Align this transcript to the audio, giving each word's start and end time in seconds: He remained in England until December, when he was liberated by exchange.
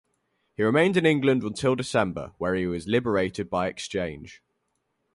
He 0.57 0.63
remained 0.63 0.97
in 0.97 1.05
England 1.05 1.43
until 1.43 1.75
December, 1.75 2.33
when 2.39 2.55
he 2.55 2.65
was 2.65 2.87
liberated 2.87 3.51
by 3.51 3.67
exchange. 3.67 4.41